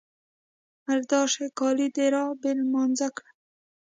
_مرداره 0.85 1.29
شې! 1.33 1.45
کالي 1.59 1.87
دې 1.95 2.05
را 2.13 2.23
بې 2.41 2.51
نمازه 2.59 3.07
کړل. 3.15 3.31